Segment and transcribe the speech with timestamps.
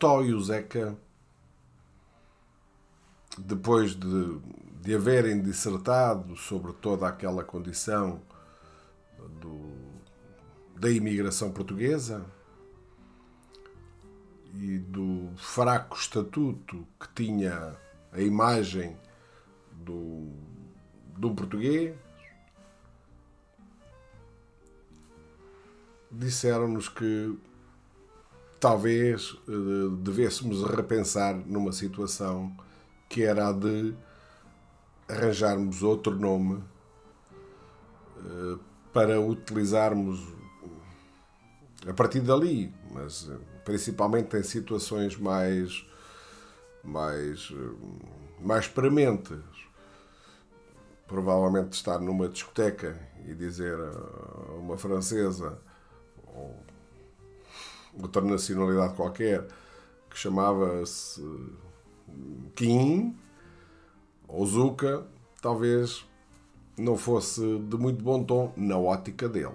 [0.00, 0.96] Tó e o Zeca,
[3.36, 4.40] depois de,
[4.80, 8.22] de haverem dissertado sobre toda aquela condição
[9.42, 9.74] do,
[10.74, 12.24] da imigração portuguesa
[14.54, 17.76] e do fraco estatuto que tinha
[18.10, 18.96] a imagem
[19.70, 20.32] do,
[21.14, 21.94] do português,
[26.10, 27.38] disseram-nos que
[28.60, 32.54] talvez uh, devêssemos repensar numa situação
[33.08, 33.94] que era a de
[35.08, 36.62] arranjarmos outro nome
[38.18, 38.60] uh,
[38.92, 40.20] para utilizarmos
[41.88, 45.86] a partir dali, mas uh, principalmente em situações mais
[46.84, 47.52] mais
[48.40, 49.38] mais prementes.
[51.06, 52.96] Provavelmente estar numa discoteca
[53.26, 55.58] e dizer a uma francesa
[56.24, 56.56] ou
[57.98, 59.46] outra nacionalidade qualquer
[60.08, 61.24] que chamava-se
[62.54, 63.16] Kim
[64.26, 65.06] ou Zuka,
[65.40, 66.04] talvez
[66.76, 69.54] não fosse de muito bom tom na ótica deles.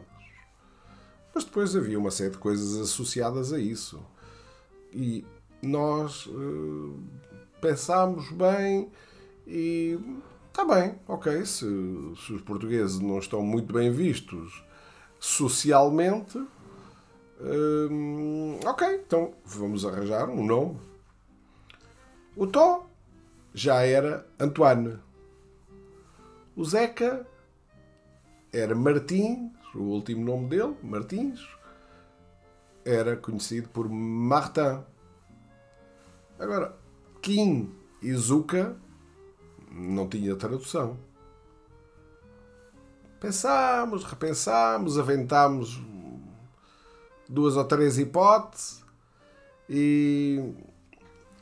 [1.33, 4.01] Mas depois havia uma série de coisas associadas a isso.
[4.93, 5.25] E
[5.61, 6.97] nós uh,
[7.59, 8.89] pensámos bem
[9.45, 9.99] e
[10.47, 11.65] está bem, ok, se,
[12.25, 14.63] se os portugueses não estão muito bem vistos
[15.19, 16.41] socialmente,
[17.39, 20.79] Hum, ok, então vamos arranjar um nome.
[22.35, 22.87] O Tó
[23.53, 24.99] já era Antoine.
[26.55, 27.27] O Zeca
[28.53, 31.45] era Martins, o último nome dele, Martins,
[32.85, 34.81] era conhecido por Martin.
[36.39, 36.77] Agora,
[37.21, 38.77] Kim e Zuka
[39.69, 40.97] não tinha tradução.
[43.19, 45.81] Pensámos, repensámos, aventámos
[47.27, 48.83] duas ou três hipóteses
[49.69, 50.53] e,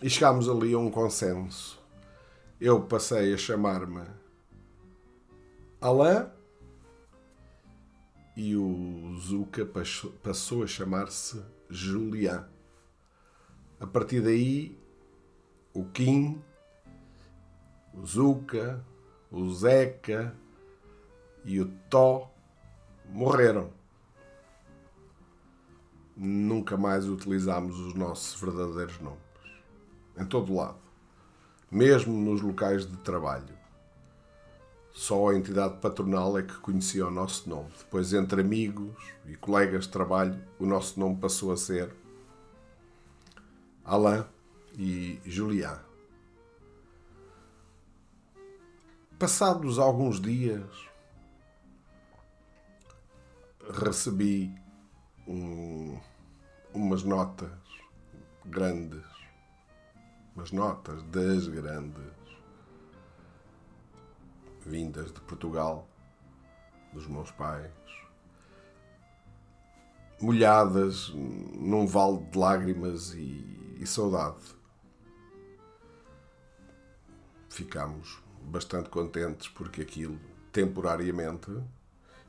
[0.02, 1.82] e chegámos ali a um consenso.
[2.60, 4.06] Eu passei a chamar-me
[5.82, 6.28] Alain
[8.36, 9.68] e o Zuka
[10.24, 12.48] passou a chamar-se Julian.
[13.80, 14.78] A partir daí,
[15.74, 16.42] o Kim,
[17.94, 18.84] o Zuka,
[19.30, 20.34] o Zeca
[21.44, 22.32] e o Tó
[23.10, 23.83] morreram
[26.16, 29.20] nunca mais utilizámos os nossos verdadeiros nomes.
[30.18, 30.78] Em todo lado.
[31.72, 33.64] Mesmo nos locais de trabalho.
[34.92, 37.72] Só a entidade patronal é que conhecia o nosso nome.
[37.80, 41.92] Depois, entre amigos e colegas de trabalho, o nosso nome passou a ser
[43.84, 44.24] Alain
[44.78, 45.80] e Julián.
[49.18, 50.70] Passados alguns dias,
[53.72, 54.54] recebi
[55.28, 56.00] um,
[56.74, 57.52] umas notas
[58.46, 59.04] grandes,
[60.36, 62.14] umas notas das grandes,
[64.66, 65.88] vindas de Portugal,
[66.94, 67.72] dos meus pais,
[70.22, 74.56] molhadas num vale de lágrimas e, e saudade.
[77.50, 80.20] Ficámos bastante contentes porque aquilo,
[80.52, 81.52] temporariamente,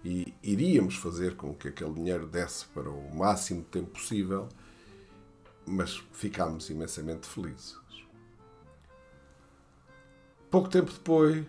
[0.05, 4.49] e iríamos fazer com que aquele dinheiro desse para o máximo tempo possível,
[5.67, 7.77] mas ficámos imensamente felizes.
[10.51, 11.47] Pouco tempo depois,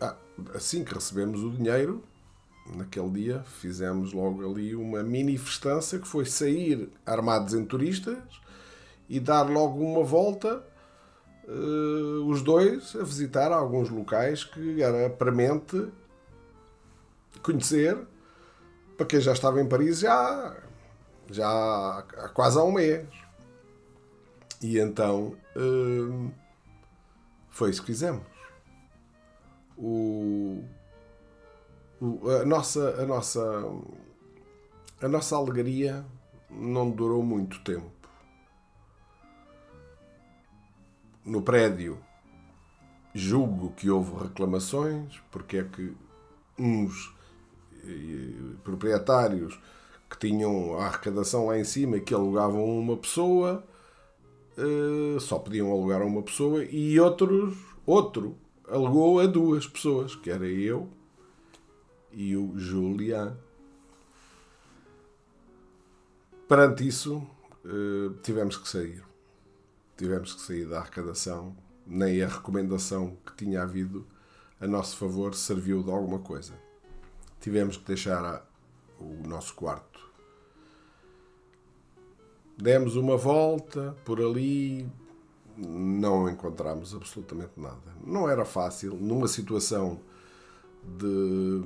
[0.00, 0.16] ah,
[0.54, 2.02] assim que recebemos o dinheiro,
[2.74, 8.18] naquele dia fizemos logo ali uma mini festança que foi sair armados em turistas
[9.08, 10.64] e dar logo uma volta
[11.46, 15.88] uh, os dois a visitar alguns locais que era premente
[17.42, 17.98] conhecer,
[18.96, 20.56] para quem já estava em Paris já,
[21.30, 23.06] já há quase há um mês.
[24.60, 26.30] E então hum,
[27.48, 28.22] foi isso que fizemos.
[29.76, 30.64] O,
[32.00, 33.64] o, a, nossa, a, nossa,
[35.00, 36.04] a nossa alegria
[36.50, 37.90] não durou muito tempo.
[41.24, 42.02] No prédio,
[43.14, 45.94] julgo que houve reclamações, porque é que
[46.58, 47.14] uns
[48.62, 49.58] proprietários
[50.08, 53.64] que tinham a arrecadação lá em cima que alugavam uma pessoa,
[54.56, 58.36] uh, só podiam alugar a uma pessoa, e outros, outro
[58.66, 60.88] alugou a duas pessoas, que era eu
[62.12, 63.36] e o Julian.
[66.48, 67.18] Perante isso,
[67.64, 69.02] uh, tivemos que sair.
[69.96, 71.54] Tivemos que sair da arrecadação.
[71.86, 74.06] Nem a recomendação que tinha havido
[74.60, 76.67] a nosso favor serviu de alguma coisa
[77.40, 78.46] tivemos que deixar
[78.98, 79.98] o nosso quarto.
[82.60, 84.86] demos uma volta por ali,
[85.56, 87.94] não encontramos absolutamente nada.
[88.04, 90.00] Não era fácil, numa situação
[90.98, 91.62] de,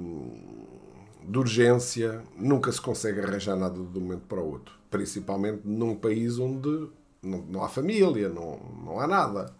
[1.26, 4.74] de urgência, nunca se consegue arranjar nada de um momento para o outro.
[4.90, 6.88] Principalmente num país onde
[7.22, 9.54] não, não há família, não, não há nada.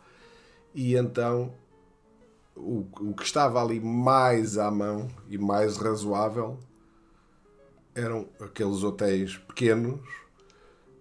[0.75, 1.53] E então
[2.57, 6.59] o, o que estava ali mais à mão e mais razoável
[7.95, 10.01] eram aqueles hotéis pequenos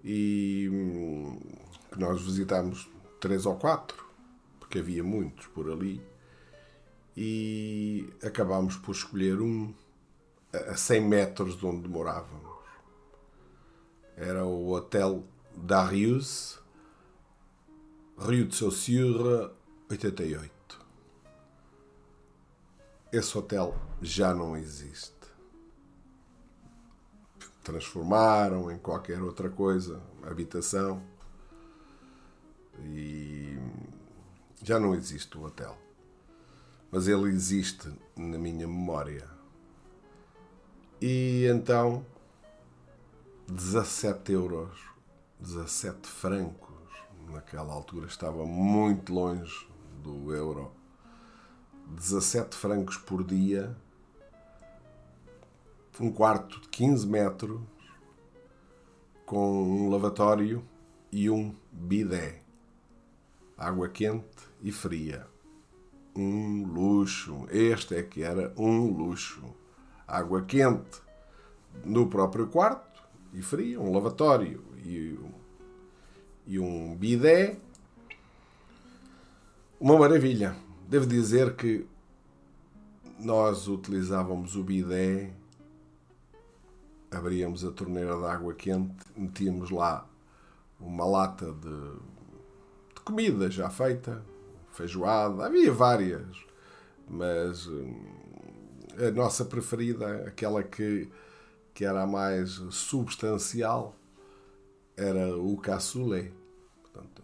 [0.04, 1.40] e hum,
[1.92, 2.90] que nós visitámos
[3.20, 4.06] três ou quatro,
[4.60, 6.02] porque havia muitos por ali,
[7.16, 9.74] e acabámos por escolher um
[10.54, 12.52] a 100 metros de onde morávamos.
[14.18, 15.24] Era o Hotel
[15.56, 16.60] Darius,
[18.18, 19.52] Rio de Saussure,
[19.90, 20.61] 88.
[23.12, 25.12] Esse hotel já não existe.
[27.62, 31.04] Transformaram em qualquer outra coisa, habitação.
[32.80, 33.60] E
[34.64, 35.78] já não existe o hotel.
[36.90, 39.28] Mas ele existe na minha memória.
[41.02, 42.06] E então,
[43.46, 44.80] 17 euros,
[45.38, 46.70] 17 francos,
[47.30, 49.68] naquela altura estava muito longe
[50.02, 50.81] do euro.
[51.96, 53.76] 17 francos por dia,
[56.00, 57.62] um quarto de 15 metros,
[59.26, 60.64] com um lavatório
[61.12, 62.42] e um bidé.
[63.58, 64.26] Água quente
[64.62, 65.28] e fria.
[66.16, 67.46] Um luxo.
[67.50, 69.44] Este é que era um luxo.
[70.08, 71.00] Água quente
[71.86, 73.02] no próprio quarto
[73.34, 75.18] e fria, um lavatório e,
[76.48, 77.58] e um bidé.
[79.80, 80.56] Uma maravilha.
[80.92, 81.88] Devo dizer que
[83.18, 85.32] nós utilizávamos o bidé,
[87.10, 90.06] abríamos a torneira de água quente, metíamos lá
[90.78, 91.94] uma lata de,
[92.94, 94.22] de comida já feita,
[94.74, 96.28] feijoada, havia várias,
[97.08, 98.04] mas hum,
[98.98, 101.10] a nossa preferida, aquela que,
[101.74, 103.96] que era a mais substancial,
[104.98, 106.34] era o cassoulet,
[106.82, 107.24] portanto,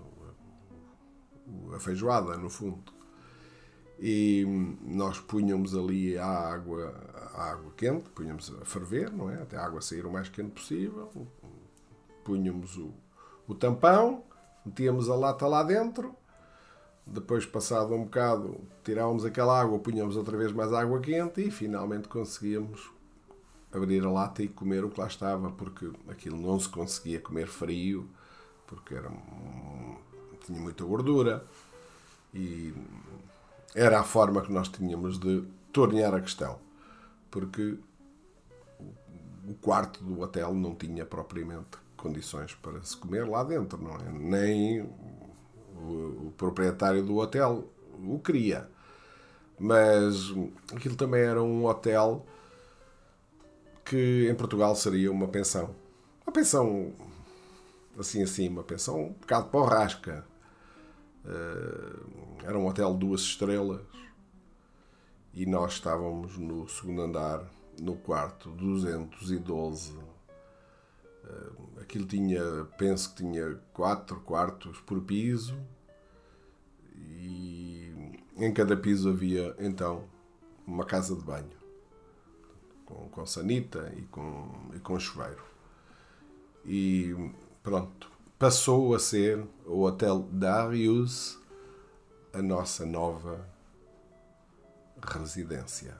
[1.75, 2.95] a feijoada, no fundo
[3.99, 4.45] e
[4.81, 6.93] nós punhamos ali a água,
[7.33, 9.41] a água quente, punhamos a ferver, não é?
[9.41, 11.09] Até a água sair o mais quente possível,
[12.23, 12.93] punhamos o,
[13.47, 14.23] o tampão,
[14.65, 16.15] metíamos a lata lá dentro,
[17.09, 22.09] depois, passado um bocado, tirávamos aquela água, punhamos outra vez mais água quente e finalmente
[22.09, 22.91] conseguíamos
[23.71, 27.47] abrir a lata e comer o que lá estava, porque aquilo não se conseguia comer
[27.47, 28.09] frio,
[28.65, 29.09] porque era,
[30.45, 31.45] tinha muita gordura.
[32.33, 32.73] E
[33.75, 36.59] era a forma que nós tínhamos de tornear a questão,
[37.29, 37.77] porque
[39.47, 44.11] o quarto do hotel não tinha propriamente condições para se comer lá dentro, não é?
[44.11, 48.69] Nem o, o proprietário do hotel o queria.
[49.59, 50.33] Mas
[50.75, 52.25] aquilo também era um hotel
[53.83, 55.73] que em Portugal seria uma pensão.
[56.25, 56.93] Uma pensão
[57.97, 60.25] assim assim, uma pensão um bocado porrasca.
[61.27, 63.85] Uh, era um hotel duas estrelas
[65.33, 67.45] e nós estávamos no segundo andar,
[67.79, 69.95] no quarto 212.
[71.23, 72.41] Eh, aquilo tinha,
[72.77, 75.55] penso que tinha quatro quartos por piso
[76.95, 80.05] e em cada piso havia então
[80.65, 81.57] uma casa de banho
[82.85, 85.43] com, com sanita e com, e com chuveiro.
[86.65, 87.13] E
[87.61, 91.39] pronto, passou a ser o Hotel Darius
[92.31, 93.47] a nossa nova
[95.01, 95.97] residência.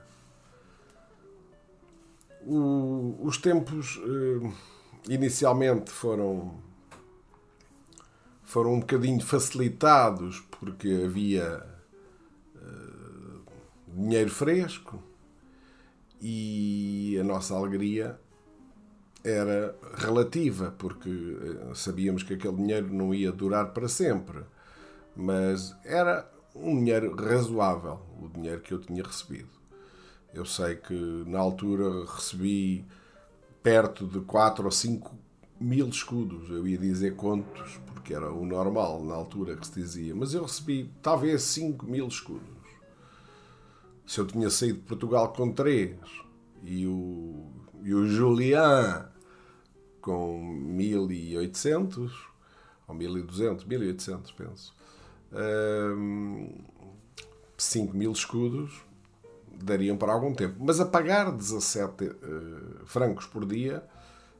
[2.45, 4.53] O, os tempos eh,
[5.09, 6.61] inicialmente foram
[8.43, 11.65] foram um bocadinho facilitados porque havia
[12.55, 13.51] eh,
[13.87, 15.03] dinheiro fresco
[16.21, 18.17] e a nossa alegria
[19.23, 24.43] era relativa porque eh, sabíamos que aquele dinheiro não ia durar para sempre
[25.17, 29.49] mas era um dinheiro razoável, o dinheiro que eu tinha recebido.
[30.33, 30.93] Eu sei que
[31.25, 32.85] na altura recebi
[33.63, 35.15] perto de 4 ou 5
[35.59, 40.15] mil escudos, eu ia dizer contos, porque era o normal na altura que se dizia,
[40.15, 42.47] mas eu recebi talvez 5 mil escudos.
[44.05, 45.97] Se eu tinha saído de Portugal com 3
[46.63, 47.51] e o,
[47.83, 49.09] e o Julian
[50.01, 52.27] com 1800
[52.87, 54.73] ou 1200, 1800 penso,
[57.57, 58.87] 5 mil escudos
[59.51, 60.55] dariam para algum tempo.
[60.59, 62.15] Mas a pagar 17 uh,
[62.85, 63.83] francos por dia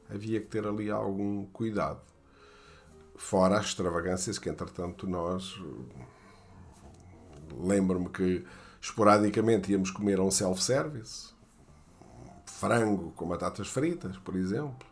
[0.08, 2.00] havia que ter ali algum cuidado.
[3.16, 5.60] Fora as extravagâncias que, entretanto, nós.
[7.58, 8.44] Lembro-me que
[8.80, 11.34] esporadicamente íamos comer a um self-service.
[12.58, 14.86] Frango com batatas fritas, por exemplo.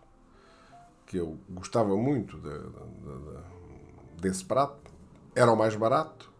[1.06, 4.90] Que eu gostava muito de, de, de, desse prato.
[5.34, 6.32] Era o mais barato,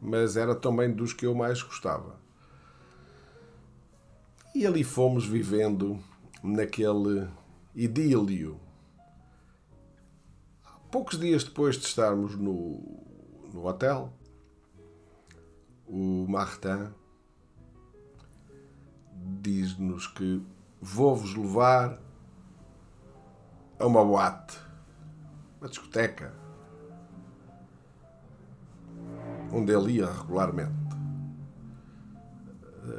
[0.00, 2.18] mas era também dos que eu mais gostava.
[4.54, 5.98] E ali fomos vivendo
[6.42, 7.28] naquele
[7.74, 8.58] idílio
[10.90, 12.80] poucos dias depois de estarmos no,
[13.52, 14.12] no hotel,
[15.86, 16.92] o Martin
[19.40, 20.42] diz-nos que
[20.80, 22.00] vou-vos levar
[23.78, 24.58] a uma boate,
[25.60, 26.34] uma discoteca,
[29.52, 30.90] onde ele ia regularmente.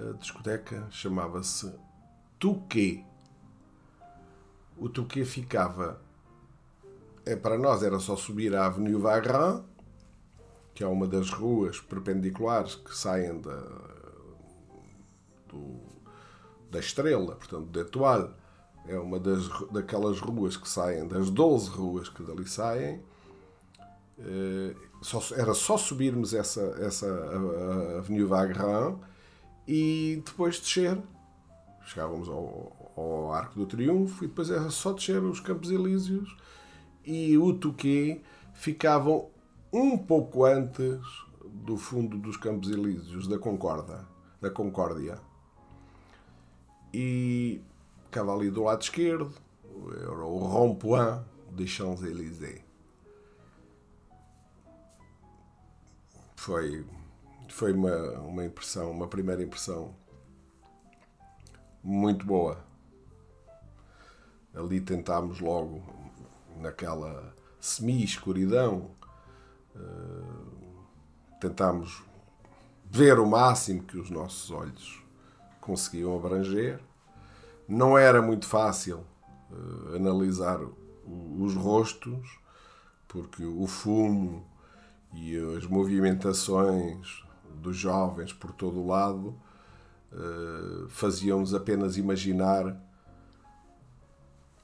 [0.09, 1.73] A discoteca chamava-se
[2.39, 3.05] Touquet.
[4.77, 5.99] O Touquet ficava
[7.25, 9.63] é, para nós era só subir a Avenue Vagrand,
[10.73, 13.59] que é uma das ruas perpendiculares que saem da,
[15.47, 15.90] do,
[16.71, 18.29] da Estrela, portanto, de Etoile.
[18.87, 22.99] É uma das, daquelas ruas que saem, das 12 ruas que dali saem.
[25.01, 27.07] Só, era só subirmos essa, essa
[27.97, 28.97] Avenue Vagrand
[29.67, 30.97] e depois descer.
[31.85, 36.35] Chegávamos ao, ao Arco do Triunfo e depois era só descer os Campos Elíseos
[37.03, 38.21] e o Tuquê
[38.53, 39.29] ficavam
[39.73, 40.99] um pouco antes
[41.43, 44.05] do fundo dos Campos Elíseos, da Concórdia,
[44.39, 45.19] da Concórdia.
[46.93, 47.61] E
[48.05, 49.33] ficava ali do lado esquerdo,
[50.01, 52.61] era o rond-point de Champs-Élysées.
[56.35, 56.85] Foi,
[57.47, 59.95] foi uma, uma impressão, uma primeira impressão
[61.83, 62.63] muito boa.
[64.53, 65.81] Ali tentámos logo
[66.57, 68.91] naquela semi-escuridão,
[69.75, 70.85] uh,
[71.39, 72.03] tentámos
[72.85, 75.00] ver o máximo que os nossos olhos
[75.61, 76.79] conseguiam abranger.
[77.67, 79.05] Não era muito fácil
[79.51, 80.59] uh, analisar
[81.39, 82.39] os rostos,
[83.07, 84.45] porque o fumo
[85.13, 87.23] e as movimentações
[87.55, 89.35] dos jovens por todo o lado
[90.11, 92.75] uh, faziam-nos apenas imaginar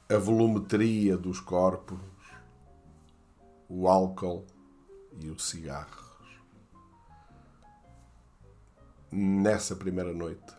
[0.09, 1.99] a volumetria dos corpos,
[3.69, 4.45] o álcool
[5.19, 6.07] e os cigarros.
[9.11, 10.57] Nessa primeira noite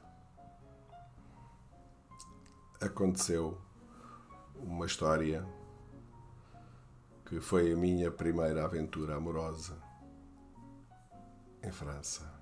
[2.80, 3.58] aconteceu
[4.56, 5.46] uma história
[7.26, 9.76] que foi a minha primeira aventura amorosa
[11.62, 12.32] em França.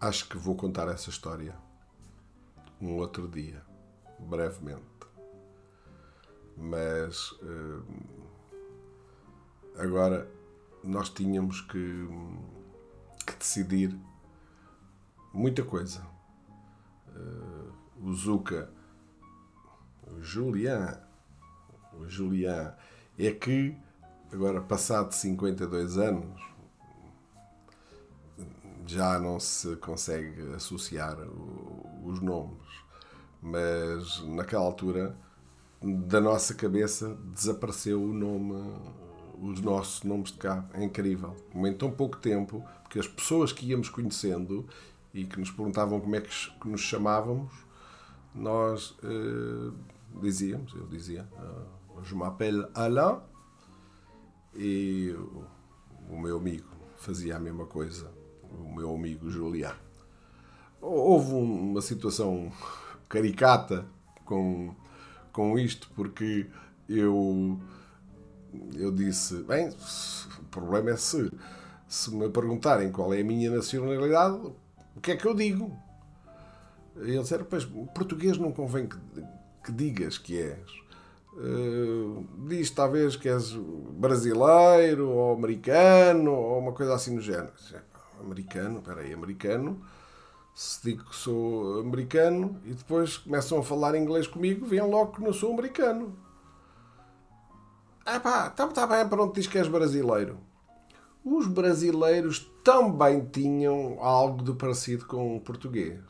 [0.00, 1.56] Acho que vou contar essa história
[2.80, 3.64] um outro dia,
[4.18, 4.84] brevemente.
[6.56, 7.84] Mas uh,
[9.78, 10.30] agora
[10.84, 12.08] nós tínhamos que,
[13.26, 13.98] que decidir
[15.36, 16.00] muita coisa.
[17.14, 18.70] Uh, o Zuka,
[20.06, 20.98] o Julian,
[21.92, 22.74] o Julian
[23.18, 23.76] é que
[24.32, 26.40] agora passado 52 anos
[28.86, 31.18] já não se consegue associar
[32.04, 32.62] os nomes,
[33.42, 35.16] mas naquela altura
[35.82, 38.54] da nossa cabeça desapareceu o nome,
[39.40, 40.64] os nossos nomes de cá.
[40.72, 41.36] É incrível.
[41.54, 44.66] Em tão pouco tempo, porque as pessoas que íamos conhecendo
[45.16, 47.50] e que nos perguntavam como é que nos chamávamos,
[48.34, 49.74] nós uh,
[50.20, 53.18] dizíamos, eu dizia, uh, je m'appelle Alain,
[54.54, 55.44] e o,
[56.10, 56.68] o meu amigo
[56.98, 58.10] fazia a mesma coisa
[58.50, 59.74] o meu amigo Julián.
[60.80, 62.52] Houve uma situação
[63.08, 63.86] caricata
[64.24, 64.74] com,
[65.32, 66.46] com isto, porque
[66.88, 67.58] eu,
[68.74, 71.30] eu disse: bem, o problema é se,
[71.88, 74.52] se me perguntarem qual é a minha nacionalidade,
[74.96, 75.76] o que é que eu digo?
[76.96, 78.96] E ele disse: pois, português não convém que,
[79.64, 80.86] que digas que és.
[81.34, 87.52] Uh, diz talvez que és brasileiro ou americano ou uma coisa assim no género
[88.18, 89.78] americano, peraí, americano,
[90.54, 95.22] se digo que sou americano e depois começam a falar inglês comigo, vêm logo que
[95.22, 96.16] não sou americano.
[98.06, 100.38] Ah pá, está tá bem, pronto, diz que és brasileiro.
[101.22, 106.02] Os brasileiros também tinham algo de parecido com o português.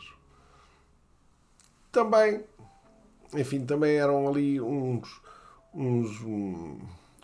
[1.92, 2.44] Também,
[3.34, 5.20] enfim, também eram ali uns,
[5.74, 6.18] uns,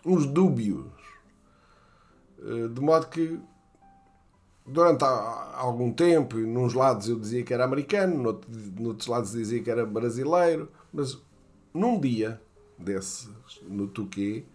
[0.05, 0.85] uns dúbios.
[2.43, 3.39] Eh, de modo que
[4.67, 8.39] durante algum tempo, nos lados eu dizia que era americano,
[8.79, 11.17] noutros lados dizia que era brasileiro, mas
[11.73, 12.39] num dia,
[12.77, 13.27] desses
[13.63, 14.45] no Tuquê,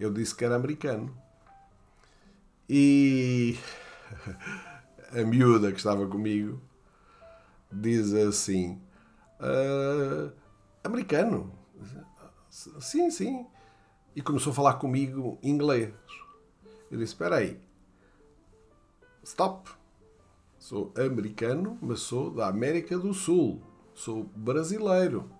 [0.00, 1.16] eu disse que era americano.
[2.68, 3.56] E
[5.12, 6.60] a miúda que estava comigo
[7.70, 8.80] diz assim:
[9.40, 10.32] uh,
[10.82, 11.52] americano.
[12.50, 13.46] Sim, sim.
[14.14, 15.92] E começou a falar comigo inglês.
[16.90, 17.60] Eu disse: Espera aí.
[19.24, 19.70] Stop.
[20.58, 23.60] Sou americano, mas sou da América do Sul.
[23.94, 25.30] Sou brasileiro.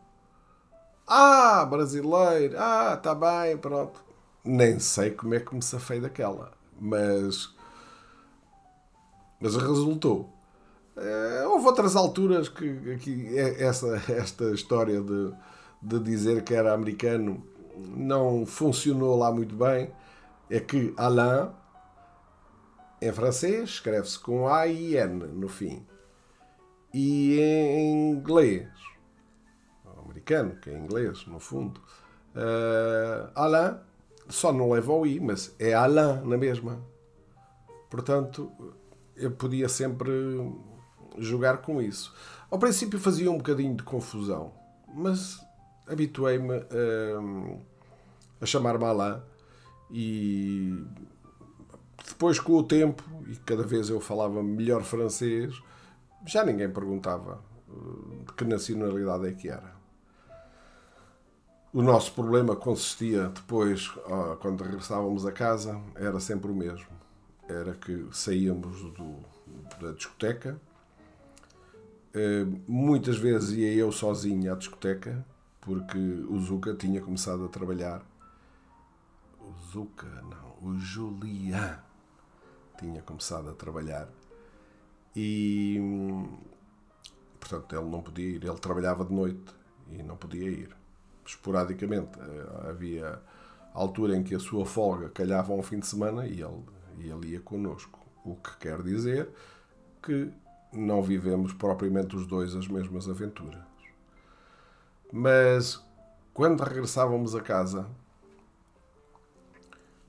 [1.07, 2.57] Ah, brasileiro.
[2.59, 4.03] Ah, tá bem, pronto.
[4.45, 6.53] Nem sei como é que me safei daquela.
[6.79, 7.55] Mas.
[9.41, 10.31] Mas resultou.
[10.97, 15.33] É, houve outras alturas que, que essa, esta história de,
[15.83, 17.45] de dizer que era americano
[17.77, 19.91] não funcionou lá muito bem.
[20.49, 21.51] É que Alain,
[23.03, 25.85] em francês, escreve-se com A e N no fim.
[26.93, 28.69] E em inglês,
[30.05, 31.81] americano, que é inglês, no fundo,
[32.37, 33.77] uh, Alain
[34.29, 36.81] só não leva o I, mas é Alain na mesma.
[37.91, 38.53] Portanto,
[39.17, 40.11] eu podia sempre
[41.19, 42.15] jogar com isso.
[42.51, 44.53] Ao princípio fazia um bocadinho de confusão,
[44.93, 45.41] mas
[45.87, 46.65] habituei-me a,
[48.41, 49.21] a chamar-me Alain
[49.91, 50.85] e
[52.07, 55.55] depois com o tempo, e cada vez eu falava melhor francês,
[56.27, 57.43] já ninguém perguntava
[58.27, 59.75] de que nacionalidade é que era.
[61.73, 63.89] O nosso problema consistia depois,
[64.41, 66.87] quando regressávamos a casa, era sempre o mesmo.
[67.49, 69.17] Era que saíamos do,
[69.81, 70.59] da discoteca,
[72.15, 75.27] eh, muitas vezes ia eu sozinho à discoteca,
[75.61, 78.03] porque o Zuka tinha começado a trabalhar.
[79.41, 81.79] O Zuka, não, o Julian
[82.79, 84.09] tinha começado a trabalhar.
[85.17, 85.79] E,
[87.41, 88.45] portanto, ele não podia ir.
[88.45, 89.55] Ele trabalhava de noite
[89.91, 90.77] e não podia ir
[91.27, 92.19] esporadicamente.
[92.19, 93.21] Eh, havia
[93.73, 96.63] altura em que a sua folga calhava um fim de semana e ele,
[96.99, 97.99] e ele ia connosco.
[98.25, 99.29] O que quer dizer
[100.03, 100.31] que
[100.73, 103.63] não vivemos propriamente os dois as mesmas aventuras.
[105.13, 105.83] Mas
[106.33, 107.89] quando regressávamos a casa,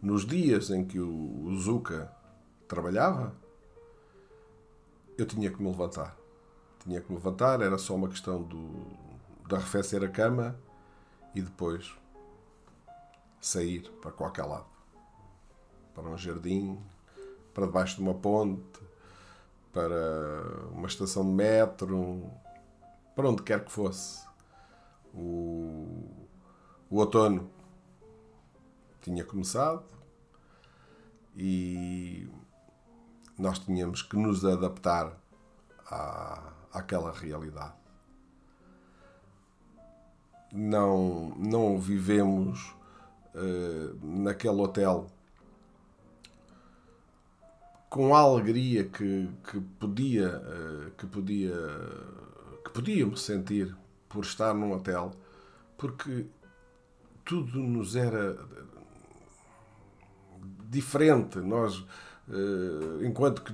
[0.01, 2.11] nos dias em que o Zuka
[2.67, 3.33] trabalhava,
[5.17, 6.17] eu tinha que me levantar.
[6.83, 8.67] Tinha que me levantar, era só uma questão do,
[9.47, 10.55] de arrefecer a cama
[11.33, 11.95] e depois
[13.39, 14.74] sair para qualquer lado.
[15.95, 16.77] Para um jardim,
[17.53, 18.79] para debaixo de uma ponte,
[19.73, 22.29] para uma estação de metro,
[23.15, 24.23] para onde quer que fosse.
[25.13, 26.05] O,
[26.89, 27.49] o outono
[29.01, 29.83] tinha começado
[31.35, 32.29] e
[33.39, 35.17] nós tínhamos que nos adaptar
[35.89, 37.85] à, àquela realidade
[40.55, 42.73] não, não vivemos
[43.35, 45.07] uh, naquele hotel
[47.95, 51.55] com a alegria que, que podia uh, que podia
[52.65, 53.73] que podíamos sentir
[54.09, 55.11] por estar num hotel
[55.77, 56.25] porque
[57.23, 58.37] tudo nos era
[60.69, 61.85] diferente nós
[62.27, 63.53] Uh, enquanto que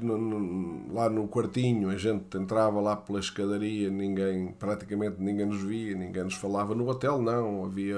[0.93, 6.23] lá no quartinho a gente entrava lá pela escadaria, ninguém, praticamente ninguém nos via, ninguém
[6.23, 6.73] nos falava.
[6.73, 7.97] No hotel não, havia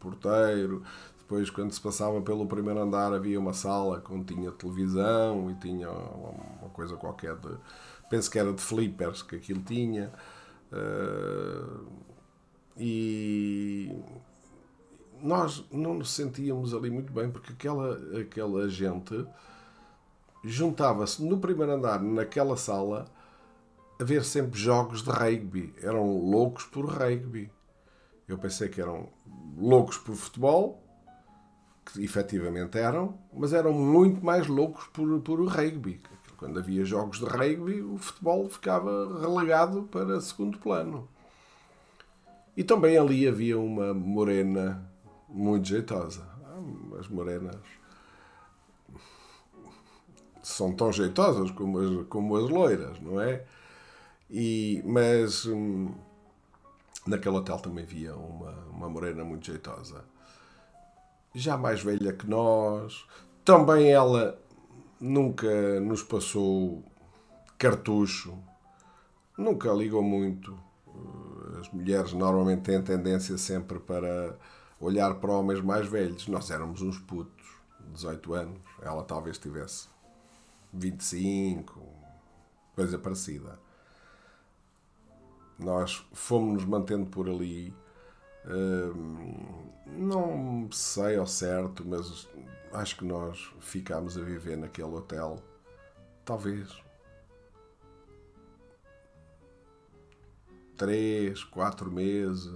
[0.00, 0.82] porteiro.
[1.26, 5.90] Depois, quando se passava pelo primeiro andar, havia uma sala onde tinha televisão e tinha
[5.90, 7.50] uma coisa qualquer de.
[8.08, 10.12] Penso que era de flippers que aquilo tinha.
[10.70, 11.84] Uh,
[12.76, 13.92] e
[15.20, 19.26] nós não nos sentíamos ali muito bem porque aquela, aquela gente
[20.44, 23.06] juntava-se no primeiro andar, naquela sala,
[24.00, 25.74] a ver sempre jogos de rugby.
[25.82, 27.50] Eram loucos por rugby.
[28.28, 29.08] Eu pensei que eram
[29.56, 30.85] loucos por futebol,
[31.86, 36.00] que efetivamente eram, mas eram muito mais loucos por, por rugby.
[36.36, 41.08] Quando havia jogos de rugby, o futebol ficava relegado para segundo plano.
[42.56, 44.82] E também ali havia uma morena
[45.28, 46.26] muito jeitosa.
[46.44, 47.56] Ah, as morenas
[50.42, 53.44] são tão jeitosas como as, como as loiras, não é?
[54.30, 55.92] E, mas hum,
[57.06, 60.04] naquele hotel também havia uma, uma morena muito jeitosa,
[61.36, 63.06] já mais velha que nós.
[63.44, 64.40] Também ela
[64.98, 66.82] nunca nos passou
[67.58, 68.36] cartucho,
[69.36, 70.58] nunca ligou muito.
[71.60, 74.36] As mulheres normalmente têm tendência sempre para
[74.80, 76.26] olhar para homens mais velhos.
[76.26, 77.46] Nós éramos uns putos,
[77.92, 78.60] 18 anos.
[78.80, 79.88] Ela talvez tivesse
[80.72, 81.80] 25,
[82.74, 83.58] coisa parecida.
[85.58, 87.74] Nós fomos nos mantendo por ali
[89.86, 92.28] Não sei ao certo, mas
[92.72, 95.36] acho que nós ficámos a viver naquele hotel,
[96.24, 96.68] talvez
[100.76, 102.52] três, quatro meses.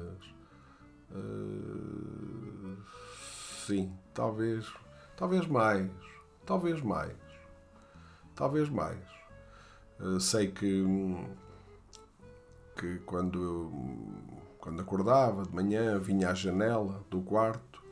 [1.10, 2.76] Uh,
[3.66, 4.66] sim, talvez,
[5.16, 5.90] talvez mais,
[6.46, 7.16] talvez mais,
[8.34, 9.00] talvez mais.
[9.98, 10.84] Uh, sei que
[12.76, 13.72] que quando eu,
[14.60, 17.82] quando acordava de manhã vinha à janela do quarto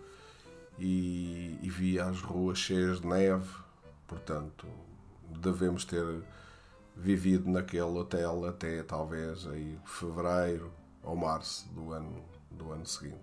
[0.78, 3.48] e, e via as ruas cheias de neve,
[4.06, 4.66] portanto
[5.40, 6.22] devemos ter
[6.94, 13.18] vivido naquele hotel até talvez aí fevereiro ou março do ano, do ano seguinte.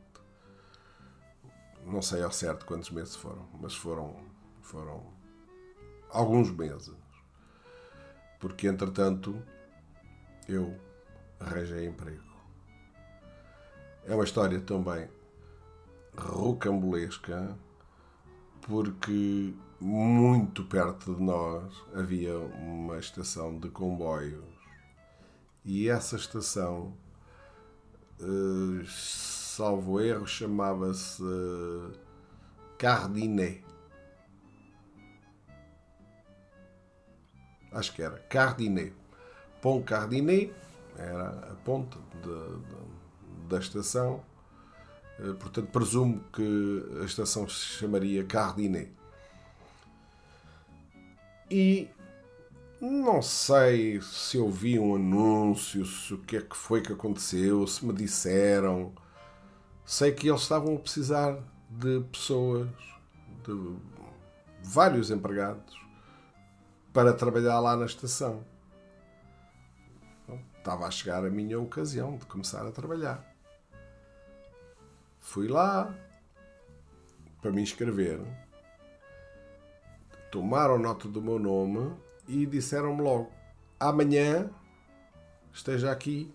[1.85, 4.15] Não sei ao certo quantos meses foram, mas foram,
[4.61, 5.03] foram
[6.09, 6.95] alguns meses.
[8.39, 9.39] Porque entretanto
[10.47, 10.75] eu
[11.39, 12.24] arranjei emprego.
[14.05, 15.07] É uma história também
[16.17, 17.57] rocambolesca
[18.61, 24.55] porque muito perto de nós havia uma estação de comboios
[25.65, 26.95] e essa estação,
[28.21, 31.23] eh, salvo erro, chamava-se
[32.77, 33.65] Cardinet.
[37.71, 38.93] Acho que era Cardinet.
[39.59, 40.53] Pont Cardinet
[40.97, 42.94] era a ponte de, de,
[43.45, 44.23] da estação.
[45.19, 48.91] Eh, portanto, presumo que a estação se chamaria Cardinet.
[51.49, 51.89] E
[52.81, 57.65] não sei se eu vi um anúncio, se o que é que foi que aconteceu,
[57.67, 58.93] se me disseram.
[59.85, 61.37] Sei que eles estavam a precisar
[61.69, 62.67] de pessoas,
[63.43, 63.75] de
[64.63, 65.79] vários empregados,
[66.91, 68.43] para trabalhar lá na estação.
[70.57, 73.34] Estava a chegar a minha ocasião de começar a trabalhar.
[75.25, 75.91] Fui lá
[77.41, 78.21] para me inscrever
[80.31, 83.31] tomaram nota do meu nome e disseram-me logo:
[83.79, 84.49] amanhã
[85.51, 86.31] esteja aqui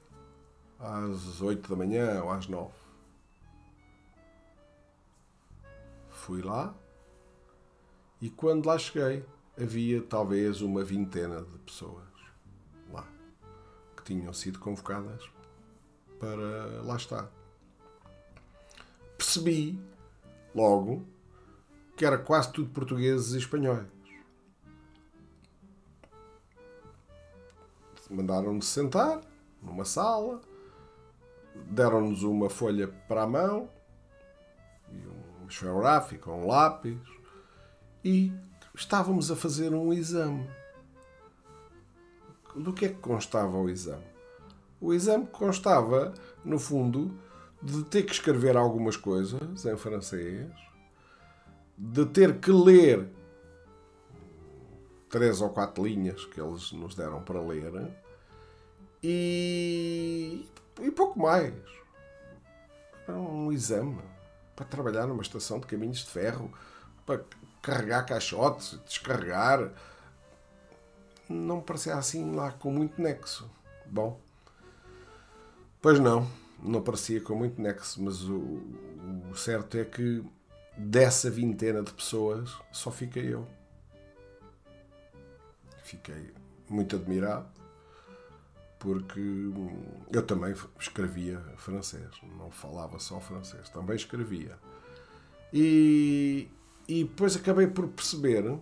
[0.78, 2.72] às 8 da manhã ou às 9.
[6.08, 6.74] Fui lá
[8.20, 9.24] e quando lá cheguei
[9.56, 12.04] havia talvez uma vintena de pessoas
[12.90, 13.06] lá
[13.96, 15.30] que tinham sido convocadas
[16.18, 17.39] para lá estar.
[19.20, 19.78] Percebi
[20.54, 21.04] logo
[21.94, 23.86] que era quase tudo portugueses e espanhóis.
[28.08, 29.20] Mandaram-nos sentar
[29.62, 30.40] numa sala,
[31.66, 33.68] deram-nos uma folha para a mão,
[35.42, 36.98] um esferográfico, um lápis,
[38.02, 38.32] e
[38.74, 40.48] estávamos a fazer um exame.
[42.56, 44.06] Do que é que constava o exame?
[44.80, 47.14] O exame constava, no fundo,
[47.62, 50.50] de ter que escrever algumas coisas em francês,
[51.76, 53.08] de ter que ler
[55.08, 57.90] três ou quatro linhas que eles nos deram para ler
[59.02, 60.46] e,
[60.80, 61.54] e pouco mais.
[63.06, 64.00] Era um exame
[64.54, 66.52] para trabalhar numa estação de caminhos de ferro,
[67.04, 67.22] para
[67.62, 69.72] carregar caixotes, descarregar.
[71.28, 73.50] Não parecia assim lá com muito nexo.
[73.86, 74.20] Bom,
[75.80, 76.28] pois não,
[76.62, 78.60] não parecia com muito nexo, mas o,
[79.30, 80.24] o certo é que
[80.76, 83.46] dessa vintena de pessoas, só fiquei eu.
[85.82, 86.32] Fiquei
[86.68, 87.48] muito admirado,
[88.78, 89.20] porque
[90.12, 94.56] eu também escrevia francês, não falava só francês, também escrevia.
[95.52, 96.48] E,
[96.86, 98.58] e depois acabei por perceber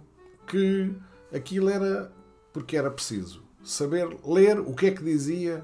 [0.46, 0.94] que
[1.32, 2.10] aquilo era
[2.52, 5.62] porque era preciso saber ler o que é que dizia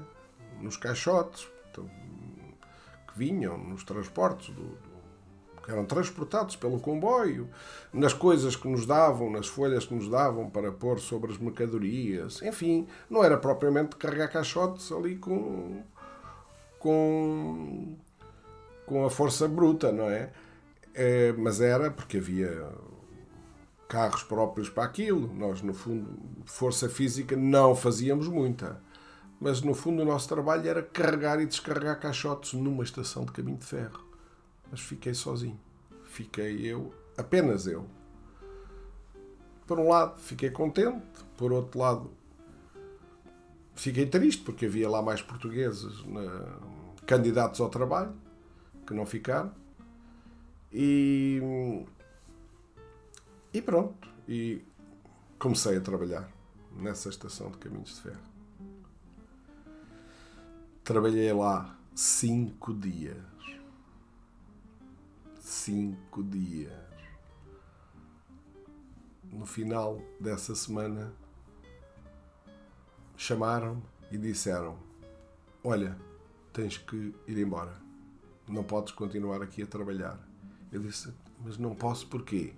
[0.61, 1.47] nos caixotes
[3.15, 4.77] que vinham nos transportes do,
[5.63, 7.49] que eram transportados pelo comboio,
[7.91, 12.41] nas coisas que nos davam, nas folhas que nos davam para pôr sobre as mercadorias.
[12.43, 15.81] Enfim, não era propriamente carregar caixotes ali com,
[16.77, 17.95] com,
[18.85, 20.31] com a força bruta, não é?
[20.93, 22.69] é mas era porque havia
[23.87, 25.33] carros próprios para aquilo.
[25.33, 28.84] Nós, no fundo, força física não fazíamos muita.
[29.45, 33.59] Mas, no fundo, o nosso trabalho era carregar e descarregar caixotes numa estação de caminho
[33.59, 34.03] de ferro
[34.71, 35.59] mas fiquei sozinho.
[36.05, 37.85] Fiquei eu, apenas eu.
[39.67, 41.05] Por um lado, fiquei contente,
[41.37, 42.11] por outro lado,
[43.75, 46.03] fiquei triste porque havia lá mais portugueses
[47.05, 48.15] candidatos ao trabalho
[48.87, 49.53] que não ficaram.
[50.73, 51.39] E,
[53.53, 54.09] e pronto.
[54.27, 54.65] E
[55.37, 56.27] comecei a trabalhar
[56.75, 58.34] nessa estação de caminhos de ferro.
[60.85, 63.35] Trabalhei lá cinco dias
[65.45, 66.73] cinco dias.
[69.31, 71.13] No final dessa semana,
[73.17, 74.77] chamaram-me e disseram:
[75.63, 75.97] Olha,
[76.53, 77.75] tens que ir embora.
[78.47, 80.19] Não podes continuar aqui a trabalhar.
[80.71, 82.53] Eu disse: Mas não posso porquê?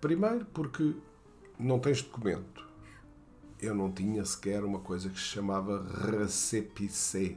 [0.00, 0.94] Primeiro, porque
[1.58, 2.66] não tens documento.
[3.66, 7.36] Eu não tinha sequer uma coisa que se chamava recépissé,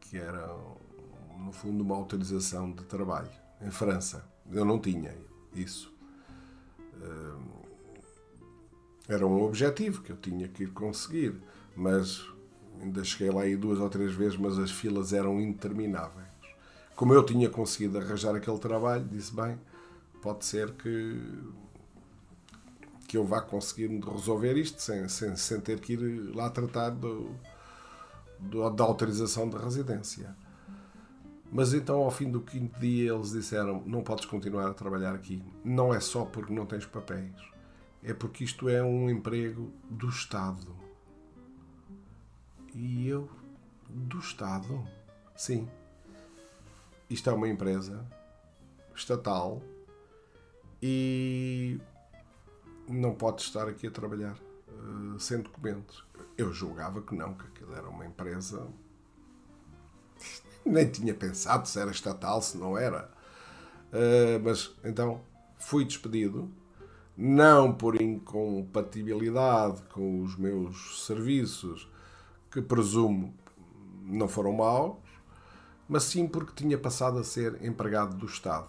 [0.00, 0.46] que era,
[1.38, 3.28] no fundo, uma autorização de trabalho
[3.60, 4.26] em França.
[4.50, 5.14] Eu não tinha
[5.54, 5.92] isso.
[9.06, 11.38] Era um objetivo que eu tinha que ir conseguir,
[11.76, 12.24] mas
[12.80, 16.28] ainda cheguei lá aí duas ou três vezes, mas as filas eram intermináveis.
[16.96, 19.60] Como eu tinha conseguido arranjar aquele trabalho, disse bem,
[20.22, 21.20] pode ser que
[23.14, 27.30] que eu vá conseguir resolver isto sem, sem, sem ter que ir lá tratar do,
[28.40, 30.36] do, da autorização de residência.
[31.52, 35.40] Mas então, ao fim do quinto dia, eles disseram: Não podes continuar a trabalhar aqui.
[35.64, 37.36] Não é só porque não tens papéis,
[38.02, 40.74] é porque isto é um emprego do Estado.
[42.74, 43.30] E eu,
[43.88, 44.84] do Estado?
[45.36, 45.68] Sim.
[47.08, 48.04] Isto é uma empresa
[48.92, 49.62] estatal
[50.82, 51.78] e
[52.88, 54.36] não pode estar aqui a trabalhar
[54.68, 56.04] uh, sem documentos.
[56.36, 58.66] Eu julgava que não, que aquilo era uma empresa.
[60.64, 63.10] Nem tinha pensado se era estatal, se não era.
[63.92, 65.20] Uh, mas então
[65.58, 66.50] fui despedido,
[67.16, 71.88] não por incompatibilidade com os meus serviços,
[72.50, 73.34] que presumo
[74.02, 74.96] não foram maus,
[75.88, 78.68] mas sim porque tinha passado a ser empregado do Estado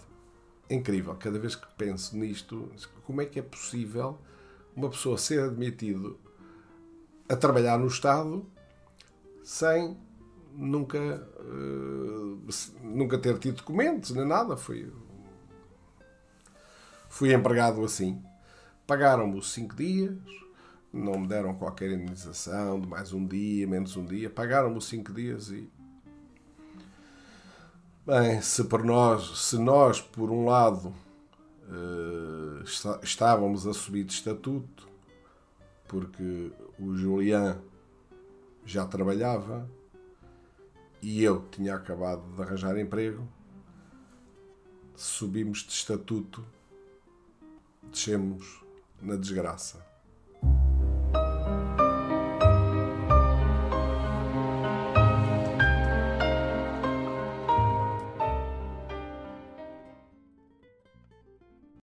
[0.69, 1.15] incrível.
[1.15, 2.71] Cada vez que penso nisto,
[3.06, 4.19] como é que é possível
[4.75, 6.19] uma pessoa ser admitido
[7.30, 8.45] a trabalhar no Estado
[9.43, 9.97] sem
[10.54, 10.99] nunca,
[11.39, 12.39] uh,
[12.84, 14.58] nunca ter tido documentos nem nada?
[14.58, 14.91] Fui,
[17.10, 18.21] fui empregado assim.
[18.88, 20.15] Pagaram-me os cinco dias,
[20.93, 24.30] não me deram qualquer indenização de mais um dia, menos um dia.
[24.30, 25.69] Pagaram-me os cinco dias e
[28.07, 30.93] Bem, se por nós, se nós por um lado
[31.63, 32.63] uh,
[33.01, 34.87] estávamos a subir de estatuto,
[35.87, 37.59] porque o Julian
[38.63, 39.67] já trabalhava
[41.01, 43.27] e eu tinha acabado de arranjar emprego,
[44.95, 46.45] subimos de estatuto,
[47.89, 48.63] descemos
[49.01, 49.83] na desgraça.